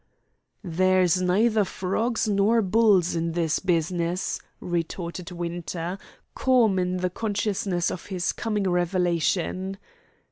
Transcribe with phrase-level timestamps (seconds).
[0.63, 5.99] "There's neither frogs nor bulls in this business," retorted Winter,
[6.33, 9.77] calm in the consciousness of his coming revelation.